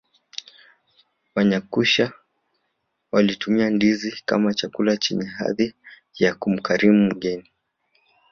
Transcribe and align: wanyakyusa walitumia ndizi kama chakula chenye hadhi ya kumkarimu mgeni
wanyakyusa 1.35 2.13
walitumia 3.11 3.69
ndizi 3.69 4.21
kama 4.25 4.53
chakula 4.53 4.97
chenye 4.97 5.25
hadhi 5.25 5.73
ya 6.19 6.35
kumkarimu 6.35 7.05
mgeni 7.05 7.51